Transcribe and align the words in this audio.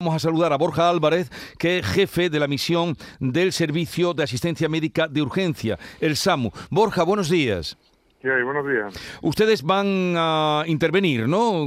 Vamos 0.00 0.14
a 0.14 0.20
saludar 0.20 0.52
a 0.52 0.56
Borja 0.58 0.88
Álvarez, 0.88 1.28
que 1.58 1.78
es 1.78 1.86
jefe 1.92 2.30
de 2.30 2.38
la 2.38 2.46
misión 2.46 2.94
del 3.18 3.50
Servicio 3.50 4.14
de 4.14 4.22
Asistencia 4.22 4.68
Médica 4.68 5.08
de 5.08 5.22
Urgencia, 5.22 5.76
el 6.00 6.14
SAMU. 6.14 6.52
Borja, 6.70 7.02
buenos 7.02 7.28
días. 7.28 7.76
¿Qué 8.22 8.30
hay? 8.30 8.44
Buenos 8.44 8.64
días. 8.64 9.18
Ustedes 9.22 9.64
van 9.64 10.14
a 10.16 10.62
intervenir, 10.68 11.26
¿no? 11.26 11.66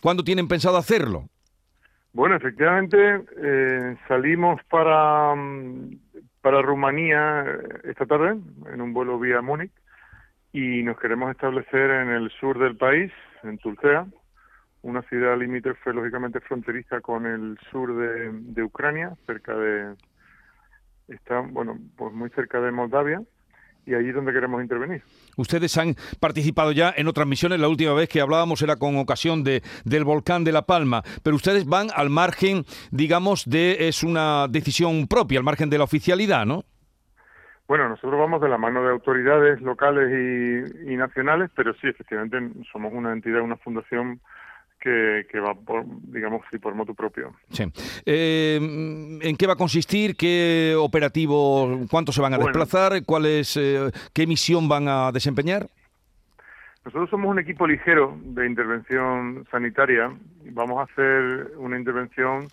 ¿Cuándo 0.00 0.24
tienen 0.24 0.48
pensado 0.48 0.78
hacerlo? 0.78 1.24
Bueno, 2.14 2.36
efectivamente, 2.36 2.96
eh, 3.44 3.96
salimos 4.08 4.58
para, 4.70 5.34
mm, 5.34 5.98
para 6.40 6.62
Rumanía 6.62 7.44
eh, 7.46 7.90
esta 7.90 8.06
tarde 8.06 8.38
en 8.72 8.80
un 8.80 8.94
vuelo 8.94 9.18
vía 9.18 9.42
Múnich 9.42 9.72
y 10.50 10.82
nos 10.82 10.98
queremos 10.98 11.30
establecer 11.30 11.90
en 11.90 12.08
el 12.08 12.30
sur 12.40 12.58
del 12.58 12.74
país, 12.78 13.12
en 13.42 13.58
Tulcea, 13.58 14.06
una 14.86 15.02
ciudad 15.02 15.36
limítrofe 15.36 15.92
lógicamente 15.92 16.40
fronteriza 16.40 17.00
con 17.00 17.26
el 17.26 17.58
sur 17.72 17.96
de, 17.96 18.62
Ucrania, 18.62 19.14
cerca 19.26 19.54
de 19.54 19.94
está 21.08 21.40
bueno 21.40 21.76
pues 21.96 22.12
muy 22.12 22.30
cerca 22.30 22.60
de 22.60 22.70
Moldavia 22.70 23.20
y 23.84 23.94
allí 23.94 24.10
es 24.10 24.14
donde 24.14 24.32
queremos 24.32 24.62
intervenir. 24.62 25.02
Ustedes 25.36 25.76
han 25.76 25.94
participado 26.20 26.70
ya 26.70 26.92
en 26.96 27.08
otras 27.08 27.26
misiones. 27.26 27.60
La 27.60 27.68
última 27.68 27.94
vez 27.94 28.08
que 28.08 28.20
hablábamos 28.20 28.62
era 28.62 28.76
con 28.76 28.96
ocasión 28.96 29.42
de, 29.42 29.62
del 29.84 30.04
volcán 30.04 30.44
de 30.44 30.52
La 30.52 30.62
Palma, 30.62 31.02
pero 31.22 31.34
ustedes 31.34 31.66
van 31.66 31.88
al 31.94 32.10
margen, 32.10 32.64
digamos, 32.90 33.44
de 33.44 33.88
es 33.88 34.04
una 34.04 34.46
decisión 34.48 35.08
propia, 35.08 35.38
al 35.38 35.44
margen 35.44 35.68
de 35.68 35.78
la 35.78 35.84
oficialidad, 35.84 36.46
¿no? 36.46 36.64
Bueno, 37.66 37.88
nosotros 37.88 38.18
vamos 38.18 38.40
de 38.40 38.48
la 38.48 38.58
mano 38.58 38.84
de 38.84 38.92
autoridades 38.92 39.60
locales 39.60 40.08
y, 40.12 40.92
y 40.92 40.96
nacionales, 40.96 41.50
pero 41.56 41.74
sí, 41.74 41.88
efectivamente, 41.88 42.38
somos 42.70 42.92
una 42.92 43.12
entidad, 43.12 43.40
una 43.40 43.56
fundación 43.56 44.20
que, 44.86 45.40
va 45.40 45.54
por, 45.54 45.84
digamos, 46.12 46.42
sí, 46.50 46.58
por 46.58 46.74
moto 46.74 46.94
propio. 46.94 47.34
Sí. 47.50 47.64
Eh, 48.04 48.58
¿En 49.22 49.36
qué 49.36 49.46
va 49.46 49.54
a 49.54 49.56
consistir? 49.56 50.16
¿Qué 50.16 50.74
operativo? 50.78 51.86
¿Cuántos 51.90 52.14
se 52.14 52.22
van 52.22 52.34
a 52.34 52.38
desplazar? 52.38 53.04
¿Cuál 53.04 53.26
es, 53.26 53.56
eh, 53.56 53.90
¿Qué 54.12 54.26
misión 54.26 54.68
van 54.68 54.88
a 54.88 55.12
desempeñar? 55.12 55.66
Nosotros 56.84 57.10
somos 57.10 57.30
un 57.30 57.40
equipo 57.40 57.66
ligero 57.66 58.16
de 58.22 58.46
intervención 58.46 59.44
sanitaria. 59.50 60.12
Vamos 60.52 60.78
a 60.78 60.92
hacer 60.92 61.52
una 61.56 61.76
intervención 61.76 62.46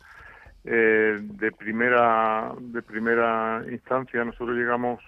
eh, 0.66 1.20
de 1.22 1.52
primera 1.52 2.52
de 2.60 2.82
primera 2.82 3.64
instancia. 3.70 4.26
Nosotros 4.26 4.58
llegamos 4.58 5.00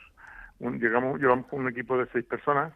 un, 0.59 0.79
llegamos 0.79 1.19
llevamos 1.19 1.47
un 1.51 1.67
equipo 1.67 1.97
de 1.97 2.05
seis 2.13 2.23
personas 2.25 2.71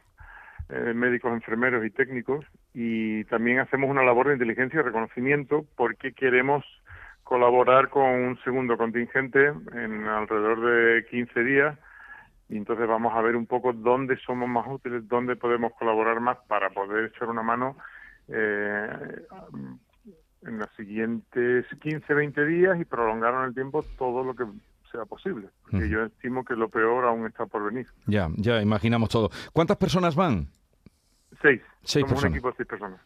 eh, 0.69 0.93
médicos, 0.95 1.33
enfermeros 1.33 1.85
y 1.85 1.91
técnicos, 1.91 2.45
y 2.73 3.23
también 3.25 3.59
hacemos 3.59 3.89
una 3.89 4.03
labor 4.03 4.27
de 4.27 4.33
inteligencia 4.33 4.79
y 4.79 4.83
reconocimiento 4.83 5.65
porque 5.75 6.13
queremos 6.13 6.63
colaborar 7.23 7.89
con 7.89 8.03
un 8.03 8.39
segundo 8.43 8.77
contingente 8.77 9.47
en 9.47 10.07
alrededor 10.07 10.61
de 10.61 11.05
15 11.09 11.43
días 11.43 11.77
y 12.49 12.57
entonces 12.57 12.87
vamos 12.87 13.13
a 13.15 13.21
ver 13.21 13.35
un 13.35 13.45
poco 13.45 13.73
dónde 13.73 14.17
somos 14.25 14.49
más 14.49 14.65
útiles, 14.67 15.07
dónde 15.07 15.35
podemos 15.35 15.71
colaborar 15.73 16.19
más 16.19 16.37
para 16.47 16.71
poder 16.71 17.05
echar 17.05 17.29
una 17.29 17.43
mano 17.43 17.77
eh, 18.27 18.87
en 20.41 20.57
los 20.57 20.69
siguientes 20.75 21.65
15, 21.81 22.13
20 22.13 22.45
días 22.45 22.79
y 22.79 22.85
prolongar 22.85 23.35
en 23.35 23.49
el 23.49 23.53
tiempo 23.53 23.83
todo 23.97 24.23
lo 24.23 24.35
que 24.35 24.45
sea 24.91 25.05
posible. 25.05 25.49
Porque 25.61 25.87
yo 25.87 26.05
estimo 26.05 26.43
que 26.43 26.55
lo 26.55 26.69
peor 26.69 27.05
aún 27.05 27.27
está 27.27 27.45
por 27.45 27.63
venir. 27.65 27.87
Ya, 28.07 28.29
ya, 28.37 28.61
imaginamos 28.61 29.09
todo. 29.09 29.29
¿Cuántas 29.53 29.77
personas 29.77 30.15
van? 30.15 30.47
Seis. 31.41 31.61
somos 31.83 32.23
un 32.23 32.31
equipo 32.31 32.49
de 32.51 32.57
seis 32.57 32.67
personas. 32.67 32.99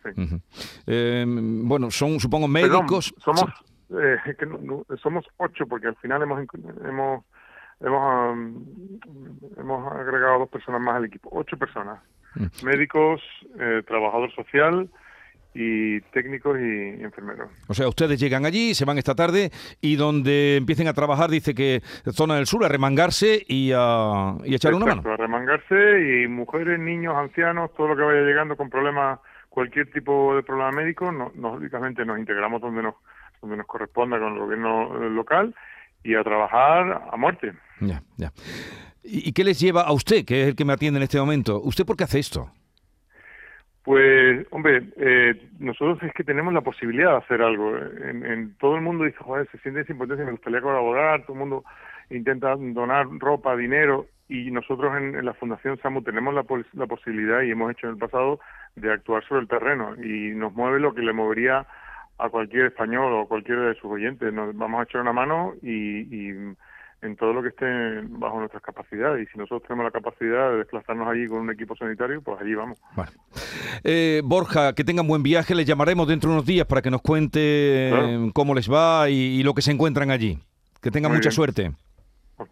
Eh, 0.87 1.25
bueno, 1.27 1.91
son, 1.91 2.19
supongo, 2.19 2.47
médicos. 2.47 3.13
somos, 3.17 3.45
eh, 3.91 4.17
somos 5.01 5.25
ocho 5.37 5.67
porque 5.67 5.87
al 5.87 5.95
final 5.97 6.23
hemos 6.23 6.39
hemos 6.83 7.23
hemos, 7.79 8.57
hemos 9.57 9.93
agregado 9.93 10.39
dos 10.39 10.49
personas 10.49 10.81
más 10.81 10.95
al 10.95 11.05
equipo. 11.05 11.29
Ocho 11.31 11.57
personas. 11.57 11.99
Mm. 12.35 12.65
Médicos, 12.65 13.21
eh, 13.59 13.83
trabajador 13.85 14.33
social, 14.33 14.89
y 15.53 16.01
técnicos 16.11 16.57
y 16.59 17.03
enfermeros. 17.03 17.49
O 17.67 17.73
sea, 17.73 17.87
ustedes 17.87 18.19
llegan 18.19 18.45
allí, 18.45 18.73
se 18.73 18.85
van 18.85 18.97
esta 18.97 19.15
tarde 19.15 19.51
y 19.81 19.95
donde 19.95 20.57
empiecen 20.57 20.87
a 20.87 20.93
trabajar, 20.93 21.29
dice 21.29 21.53
que 21.53 21.81
zona 22.11 22.35
del 22.35 22.47
sur, 22.47 22.65
a 22.65 22.67
remangarse 22.67 23.43
y 23.47 23.71
a, 23.75 24.35
y 24.43 24.55
echar 24.55 24.73
una 24.73 24.85
mano. 24.85 25.03
A 25.05 25.17
remangarse 25.17 26.23
y 26.23 26.27
mujeres, 26.27 26.79
niños, 26.79 27.15
ancianos, 27.15 27.71
todo 27.75 27.89
lo 27.89 27.95
que 27.95 28.03
vaya 28.03 28.21
llegando 28.21 28.57
con 28.57 28.69
problemas, 28.69 29.19
cualquier 29.49 29.91
tipo 29.91 30.35
de 30.35 30.43
problema 30.43 30.71
médico, 30.71 31.11
no, 31.11 31.31
lógicamente 31.35 32.05
nos 32.05 32.17
integramos 32.17 32.61
donde 32.61 32.81
nos, 32.81 32.95
donde 33.41 33.57
nos 33.57 33.67
corresponda 33.67 34.17
con 34.19 34.33
el 34.33 34.39
gobierno 34.39 35.09
local 35.09 35.53
y 36.03 36.15
a 36.15 36.23
trabajar 36.23 37.09
a 37.11 37.15
muerte. 37.17 37.53
Ya, 37.79 38.01
ya. 38.17 38.31
¿Y 39.03 39.33
qué 39.33 39.43
les 39.43 39.59
lleva 39.59 39.81
a 39.81 39.91
usted, 39.91 40.25
que 40.25 40.43
es 40.43 40.47
el 40.49 40.55
que 40.55 40.65
me 40.65 40.73
atiende 40.73 40.97
en 40.97 41.03
este 41.03 41.19
momento? 41.19 41.59
¿Usted 41.61 41.85
por 41.85 41.97
qué 41.97 42.05
hace 42.05 42.19
esto? 42.19 42.49
Pues, 43.83 44.47
hombre, 44.51 44.81
eh, 44.95 45.49
nosotros 45.59 46.01
es 46.03 46.13
que 46.13 46.23
tenemos 46.23 46.53
la 46.53 46.61
posibilidad 46.61 47.11
de 47.11 47.17
hacer 47.17 47.41
algo. 47.41 47.75
En, 47.77 48.55
todo 48.57 48.75
el 48.75 48.81
mundo 48.81 49.03
dice, 49.03 49.17
joder, 49.17 49.47
se 49.51 49.57
siente 49.59 49.83
sin 49.83 49.97
potencia, 49.97 50.25
me 50.25 50.31
gustaría 50.31 50.61
colaborar, 50.61 51.23
todo 51.23 51.33
el 51.33 51.39
mundo 51.39 51.65
intenta 52.09 52.55
donar 52.55 53.07
ropa, 53.19 53.57
dinero, 53.57 54.07
y 54.29 54.51
nosotros 54.51 54.95
en, 54.97 55.25
la 55.25 55.33
Fundación 55.33 55.77
SAMU 55.81 56.01
tenemos 56.01 56.33
la, 56.33 56.45
la, 56.73 56.87
posibilidad, 56.87 57.41
y 57.41 57.51
hemos 57.51 57.71
hecho 57.71 57.87
en 57.87 57.93
el 57.93 57.99
pasado, 57.99 58.39
de 58.77 58.91
actuar 58.91 59.23
sobre 59.25 59.41
el 59.41 59.47
terreno, 59.49 59.95
y 60.01 60.33
nos 60.33 60.53
mueve 60.53 60.79
lo 60.79 60.93
que 60.93 61.01
le 61.01 61.11
movería 61.11 61.67
a 62.19 62.29
cualquier 62.29 62.67
español 62.67 63.11
o 63.13 63.27
cualquiera 63.27 63.63
de 63.63 63.75
sus 63.75 63.91
oyentes. 63.91 64.31
Nos 64.31 64.55
vamos 64.55 64.79
a 64.79 64.83
echar 64.83 65.01
una 65.01 65.13
mano 65.13 65.55
y, 65.61 66.29
y 66.31 66.55
en 67.03 67.15
todo 67.15 67.33
lo 67.33 67.41
que 67.41 67.49
esté 67.49 67.65
bajo 68.09 68.39
nuestras 68.39 68.63
capacidades. 68.63 69.27
Y 69.27 69.31
si 69.31 69.37
nosotros 69.37 69.63
tenemos 69.63 69.85
la 69.85 69.91
capacidad 69.91 70.51
de 70.51 70.57
desplazarnos 70.57 71.07
allí 71.07 71.27
con 71.27 71.39
un 71.39 71.51
equipo 71.51 71.75
sanitario, 71.75 72.21
pues 72.21 72.39
allí 72.41 72.55
vamos. 72.55 72.79
Eh, 73.83 74.21
Borja, 74.23 74.73
que 74.73 74.83
tengan 74.83 75.07
buen 75.07 75.23
viaje. 75.23 75.53
Les 75.53 75.65
llamaremos 75.65 76.07
dentro 76.07 76.29
de 76.29 76.37
unos 76.37 76.45
días 76.45 76.65
para 76.65 76.81
que 76.81 76.89
nos 76.89 77.01
cuente 77.01 77.91
cómo 78.33 78.55
les 78.55 78.71
va 78.71 79.09
y, 79.09 79.43
lo 79.43 79.53
que 79.53 79.61
se 79.61 79.71
encuentran 79.71 80.11
allí. 80.11 80.39
Que 80.81 80.91
tengan 80.91 81.13
mucha 81.13 81.31
suerte. 81.31 81.71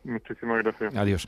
Muchísimas 0.04 0.64
gracias. 0.64 0.96
Adiós. 0.96 1.28